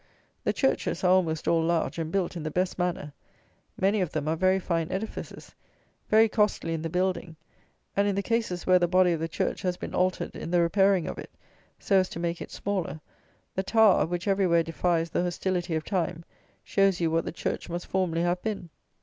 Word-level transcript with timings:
The 0.45 0.51
churches 0.51 1.03
are 1.03 1.11
almost 1.11 1.47
all 1.47 1.61
large, 1.61 1.99
and 1.99 2.11
built 2.11 2.35
in 2.35 2.41
the 2.41 2.49
best 2.49 2.79
manner. 2.79 3.13
Many 3.79 4.01
of 4.01 4.13
them 4.13 4.27
are 4.27 4.35
very 4.35 4.57
fine 4.57 4.91
edifices; 4.91 5.53
very 6.09 6.27
costly 6.27 6.73
in 6.73 6.81
the 6.81 6.89
building; 6.89 7.35
and, 7.95 8.07
in 8.07 8.15
the 8.15 8.23
cases 8.23 8.65
where 8.65 8.79
the 8.79 8.87
body 8.87 9.11
of 9.11 9.19
the 9.19 9.27
church 9.27 9.61
has 9.61 9.77
been 9.77 9.93
altered 9.93 10.35
in 10.35 10.49
the 10.49 10.59
repairing 10.59 11.05
of 11.05 11.19
it, 11.19 11.29
so 11.77 11.99
as 11.99 12.09
to 12.09 12.19
make 12.19 12.41
it 12.41 12.49
smaller, 12.49 12.99
the 13.53 13.61
tower, 13.61 14.07
which 14.07 14.27
everywhere 14.27 14.63
defies 14.63 15.11
the 15.11 15.21
hostility 15.21 15.75
of 15.75 15.85
time, 15.85 16.25
shows 16.63 16.99
you 16.99 17.11
what 17.11 17.25
the 17.25 17.31
church 17.31 17.69
must 17.69 17.85
formerly 17.85 18.23
have 18.23 18.41
been. 18.41 18.69